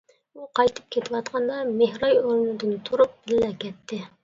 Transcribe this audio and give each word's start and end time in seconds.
ئۇ 0.37 0.45
قايتىپ 0.59 0.87
كېتىۋاتقاندا 0.95 1.59
مېھراي 1.69 2.17
ئورنىدىن 2.23 2.75
تۇرۇپ 2.91 3.17
بىللە 3.29 3.55
كەتتى. 3.67 4.05